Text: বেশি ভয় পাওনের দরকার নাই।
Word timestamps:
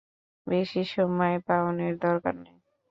বেশি 0.47 0.81
ভয় 1.11 1.37
পাওনের 1.47 1.93
দরকার 1.97 2.35
নাই। 2.37 2.55